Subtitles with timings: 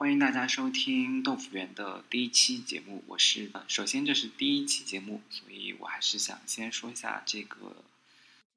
[0.00, 7.84] 欢迎大家收听豆腐园的第一期节目，我是首先这是第一期节目，所以我还是想先说一下这个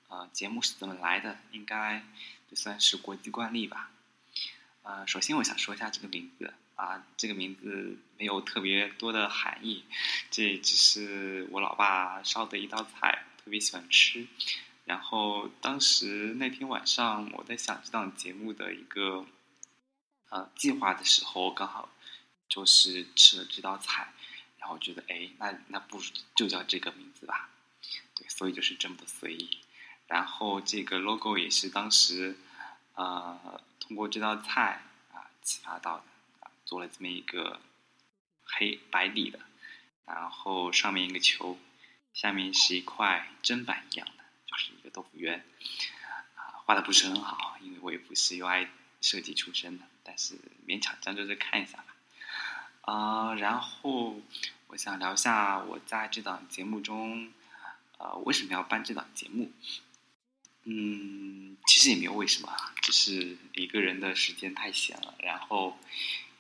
[0.08, 2.02] 呃节目是怎么来的，应该
[2.50, 3.92] 就算是国际惯例吧。
[4.84, 9.84] 呃，首先我想说一下这个名字啊，这个名字没有特别多的含义，
[10.32, 14.26] 这只是我老爸烧的一道菜，特别喜欢吃。
[14.86, 19.26] 然后当时那天晚上我在想这档节目的一个。
[20.34, 21.88] 呃，计划的时候刚好
[22.50, 24.12] 就是吃了这道菜，
[24.58, 26.04] 然后觉得哎，那那不如
[26.36, 27.52] 就叫这个名字吧，
[28.16, 29.60] 对，所以就是这么的随意。
[30.08, 32.36] 然后这个 logo 也是当时
[32.96, 34.82] 呃通过这道菜
[35.14, 36.04] 啊启发到的
[36.40, 37.62] 啊，做了这么一个
[38.44, 39.40] 黑白底的，
[40.08, 41.60] 然后上面一个球，
[42.12, 45.46] 下面是一块砧板一样的，就是一个豆腐圆
[46.34, 48.68] 啊，画的不是很好，因为我也不是 UI
[49.04, 49.86] 设计出身的。
[50.06, 50.36] 但是
[50.68, 51.96] 勉强将就着看一下吧，
[52.82, 54.20] 啊，然后
[54.68, 57.32] 我想聊一下我在这档节目中，
[58.00, 59.50] 呃，为什么要办这档节目？
[60.66, 65.78] 嗯，其实也没有为什么，只是一个人的时间太闲了，然后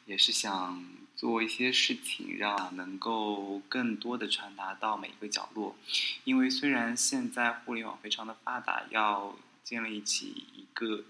[0.06, 5.78] 也是想做一些事情，让能够更多的传达到每一个角落。
[6.26, 11.06] 因为虽然现在互联网非常的发达，要建立起一个。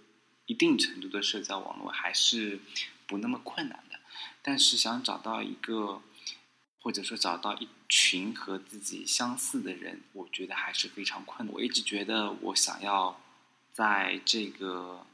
[0.45, 2.59] 一定程度的社交网络还是
[3.07, 3.99] 不那么困难的，
[4.41, 6.01] 但是想找到一个，
[6.79, 11.55] 或者说找到一群和自己相似的人，我觉得还是非常困难。
[11.55, 13.21] 我一直觉得，我想要
[13.71, 15.05] 在这个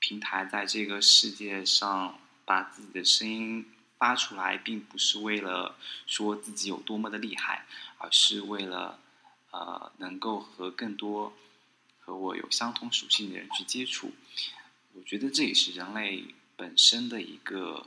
[0.00, 7.66] 平台，在这个世界上把自己的声音发出来，并不是为了说自己有多么的厉害，
[7.98, 8.98] 而是为了
[9.52, 11.32] 呃，能够和更多
[12.00, 14.12] 和我有相同属性的人去接触。
[14.96, 16.24] 我觉得这也是人类
[16.56, 17.86] 本身的一个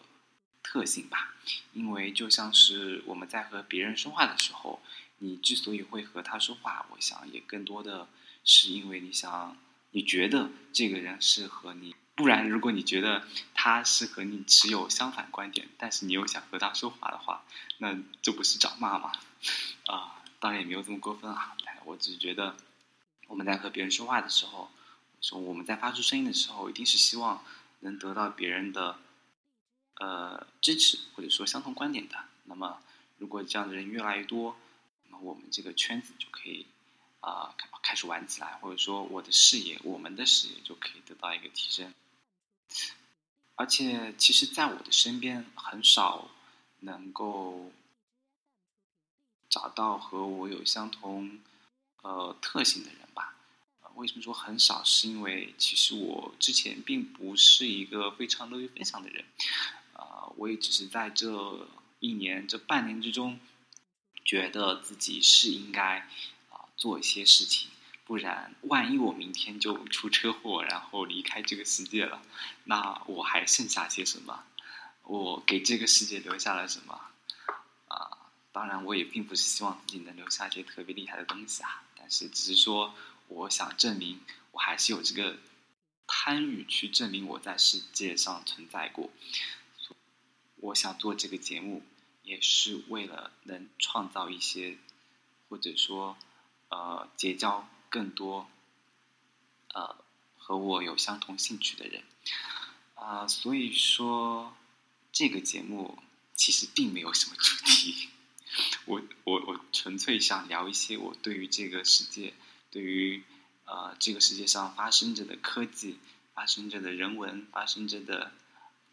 [0.62, 1.34] 特性吧，
[1.72, 4.82] 因为就像是我们在和别人说话的时候，
[5.20, 8.10] 你之所以会和他说话，我想也更多的
[8.44, 9.58] 是因为你想，
[9.92, 17.46] 你觉得这个人适合你，不然如果你觉得他是和你持有相反观点，但是你又想和他说话的话，
[17.78, 19.14] 那这不是找骂吗？
[19.86, 21.56] 啊，当然也没有这么过分啊，
[21.86, 22.58] 我只是觉得
[23.28, 24.70] 我们在和别人说话的时候。
[25.22, 27.44] 说我们在发出声音的时候，一定是希望
[27.80, 29.00] 能得到别人的
[29.96, 32.26] 呃支持，或者说相同观点的。
[32.46, 32.82] 那么，
[33.18, 34.56] 如果这样的人越来越多，
[35.06, 36.66] 那么我们这个圈子就可以
[37.20, 41.94] 啊开开始玩起来，或者说我的视野，我们的视野就可以得到一个提升。
[43.56, 46.30] 而且，其实，在我的身边，很少
[46.82, 47.72] 能够
[49.50, 51.40] 找到和我有相同
[52.04, 53.07] 呃特性的人。
[53.98, 54.84] 为什么说很少？
[54.84, 59.26] 是因为其实我之前并不是一个非常乐于分享的人，
[59.94, 61.68] 啊，我也只是在这
[62.00, 63.40] 一年、这半年之中，
[64.24, 66.08] 觉得自己是应该
[66.50, 67.70] 啊做一些事情，
[68.06, 72.22] 不然万一我明天就出车祸，然后离开这个世界了，
[72.66, 74.44] 那我还剩下些什么？
[75.06, 77.02] 我给这个世界留下了什么？
[77.88, 82.94] 啊，当然我也并不是希望自己能留下一些特别厉害的东西啊，但是只是说。
[83.28, 84.20] 我想证明，
[84.52, 85.38] 我还是有这个
[86.08, 89.10] 贪欲去证明我在世界上存在过。
[90.58, 91.84] 我想做这个节目，
[92.24, 94.78] 也是为了能创造一些，
[95.48, 96.18] 或者说，
[96.70, 98.50] 呃，结交更多，
[99.74, 99.98] 呃，
[100.36, 102.04] 和我有相同兴趣的人。
[102.96, 104.58] 啊，所以说，
[105.12, 106.00] 这个节目
[106.34, 108.10] 其实并没有什么主题。
[108.86, 112.34] 我我我纯粹想聊一些我对于这个世界。
[112.70, 113.24] 对于
[113.66, 115.98] 呃这个世界上发生着的科技、
[116.34, 118.32] 发生着的人文、发生着的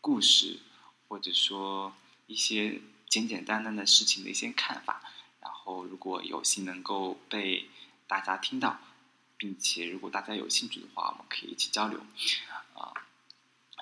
[0.00, 0.60] 故事，
[1.08, 1.94] 或者说
[2.26, 5.02] 一些简简单单的事情的一些看法，
[5.40, 7.68] 然后如果有幸能够被
[8.06, 8.80] 大家听到，
[9.36, 12.00] 并且如果大家有兴趣的话，我们可以一起交流
[12.74, 12.94] 啊。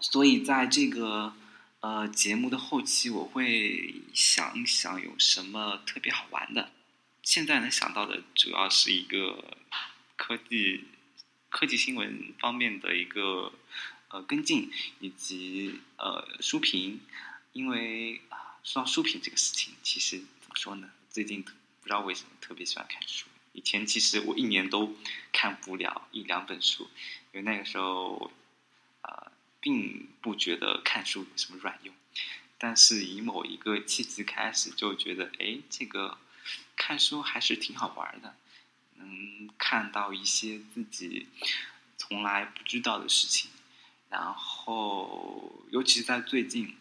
[0.00, 1.34] 所以在这个
[1.80, 6.70] 呃节目的后期，我会想一想有什么特别好玩的。
[7.22, 9.56] 现在能想到的主要是一个。
[10.22, 10.84] 科技
[11.50, 13.52] 科技新闻方面的一个
[14.06, 14.70] 呃跟进，
[15.00, 17.00] 以及呃书评，
[17.52, 20.88] 因为啊说到书评这个事情，其实怎么说呢？
[21.10, 21.50] 最近不
[21.86, 23.26] 知道为什么特别喜欢看书。
[23.52, 24.96] 以前其实我一年都
[25.32, 26.88] 看不了一两本书，
[27.32, 28.30] 因为那个时候
[29.00, 31.92] 啊并不觉得看书有什么卵用。
[32.58, 36.16] 但是以某一个契机开始，就觉得哎这个
[36.76, 38.36] 看书还是挺好玩的。
[39.02, 41.28] 能看到一些自己
[41.96, 43.50] 从来不知道的事情，
[44.08, 46.76] 然后尤其是在最近，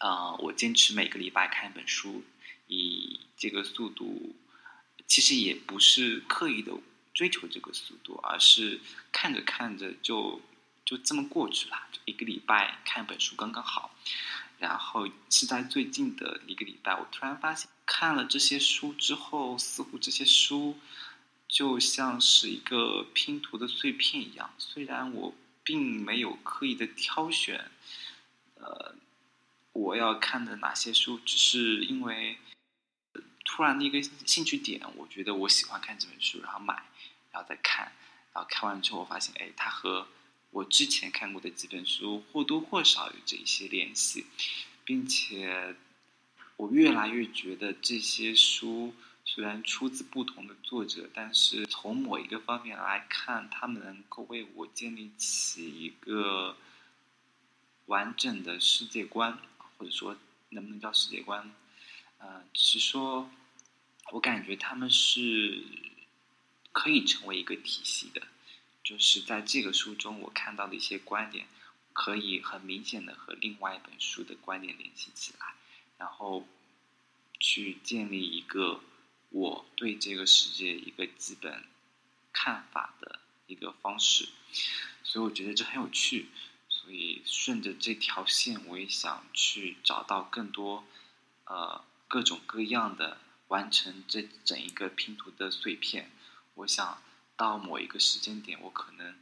[0.00, 2.24] 呃，我坚持每个礼拜看一本书，
[2.66, 4.34] 以这个速度，
[5.06, 6.72] 其实也不是刻意的
[7.12, 8.80] 追求这个速度，而是
[9.12, 10.40] 看着看着就
[10.84, 13.94] 就这么过去了，一个礼拜看一本书刚刚好。
[14.58, 20.76] 然后是在最近的一个礼拜，我突然发现看了这些书之后，似乎这些书
[21.50, 27.70] 就像是一个拼图的碎片一样，虽然我并没有刻意的挑选，
[28.54, 28.94] 呃。
[29.72, 32.36] 我要看的哪些书，只是因为
[33.44, 36.74] 突然的一个兴趣点，我觉得我喜欢看这本书，然后买，
[37.30, 37.92] 然后再看，
[38.32, 40.08] 然后看完之后，我发现，哎，它和
[40.50, 44.26] 我之前看过的几本书或多或少有着一些联系，
[44.84, 45.76] 并且
[46.56, 48.92] 我越来越觉得这些书
[49.32, 56.56] 虽然出自不同的作者，但是从某一个方面来看，他们能够为我建立起一个
[57.86, 59.38] 完整的世界观。
[59.78, 60.16] 或者说，
[60.48, 61.48] 能不能叫世界观？
[62.18, 63.30] 呃，只是说，
[64.10, 65.62] 我感觉他们是
[66.72, 68.26] 可以成为一个体系的。
[68.82, 71.46] 就是在这个书中，我看到的一些观点，
[71.92, 75.54] 可以很明显的和另外一本书的观点联系起来，
[75.98, 76.48] 然后
[77.38, 78.80] 去建立一个
[79.30, 81.64] 我对这个世界一个基本
[82.32, 84.28] 看法的一个方式。
[85.02, 86.28] 所以我觉得这很有趣。
[86.68, 90.84] 所以顺着这条线，我也想去找到更多，
[91.44, 93.18] 呃，各种各样的
[93.48, 96.10] 完成这整一个拼图的碎片。
[96.54, 97.00] 我想
[97.36, 99.14] 到某一个时间点，我可能，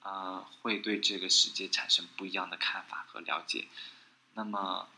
[0.00, 3.68] 呃，会对这个世界产生不一样的看法和了解。
[4.34, 4.88] 那么，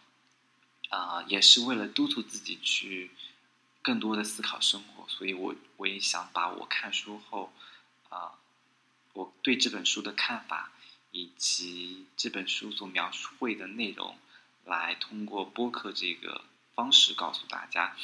[0.89, 3.11] 啊，也是为了督促自己去
[3.89, 7.51] 更多的思考生活，所以我我也想把我看书后，
[8.11, 8.37] 啊，
[9.15, 10.73] 我对这本书的看法。
[11.11, 14.19] 以及这本书所描述会的内容，
[14.67, 16.45] 来通过播客这个
[16.75, 17.97] 方式告诉大家。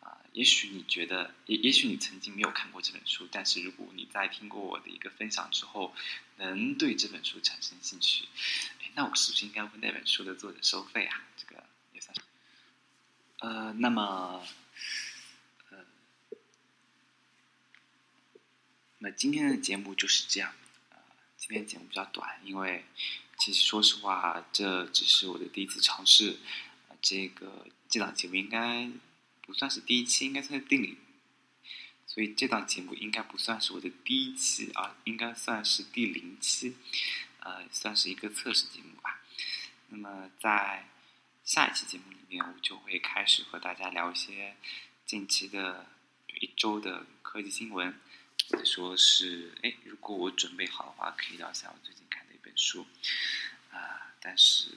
[0.00, 5.94] 啊，也许你觉得，也也许你曾经没有看过这本书，但是如果你在听过我的一个分享之后，
[6.36, 8.26] 能对这本书产生兴趣，
[8.96, 11.22] 那我是不是应该为那本书的作者收费啊？
[11.36, 12.22] 这个也算是。
[13.38, 14.44] 呃，那么，
[19.04, 20.54] 那今天的节目就是这样。
[20.90, 20.96] 呃
[21.36, 22.84] 今天节目比较短，因为
[23.36, 26.38] 其实说实话，这只是我的第一次尝试。
[27.00, 28.88] 这个这档节目应该
[29.40, 30.96] 不算是第一期，应该算是第零，
[32.06, 36.76] 所以这档节目应该不算是我的第一期啊，应该算是第零期，
[37.40, 39.20] 呃，算是一个测试节目吧。
[39.88, 40.88] 那么在
[41.44, 44.56] 下一期节目里面，我就会开始和大家聊一些
[45.04, 45.86] 近期的
[46.40, 47.98] 一周的科技新闻。
[48.64, 52.86] 说是，哎，如果我准备好的话，可以聊一下我最近看的一本书，
[53.70, 54.70] 啊，但是，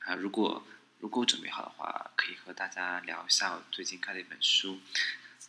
[0.00, 0.64] 啊，如果
[1.00, 4.80] 如果准备好的话，可以和大家聊一下我最近看的一本书，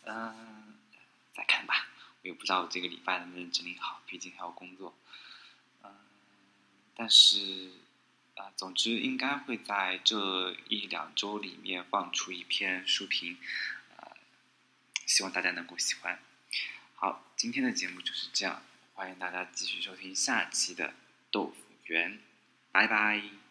[0.04, 0.74] 嗯，
[1.34, 1.88] 再看吧，
[2.22, 4.96] 我也不知道我这个礼拜能不能整理好，毕竟还要工作，
[5.82, 5.94] 嗯，
[6.96, 7.70] 但是，
[8.36, 13.38] 啊，总之应该会在这一两周里面放出一篇书评。
[15.10, 16.20] 希望大家能够喜欢。
[16.94, 18.62] 好，今天的节目就是这样，
[18.94, 20.94] 欢迎大家继续收听下期的
[21.32, 22.20] 豆腐园，
[22.70, 23.49] 拜拜。